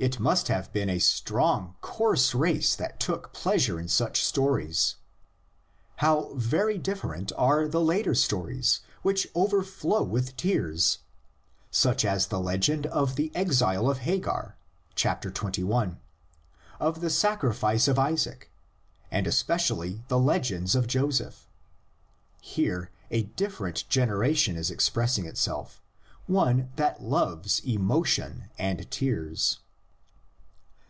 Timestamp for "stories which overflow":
8.14-10.02